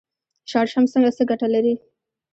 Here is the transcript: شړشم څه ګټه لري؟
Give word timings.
شړشم 0.49 0.85
څه 1.17 1.23
ګټه 1.29 1.47
لري؟ 1.53 1.73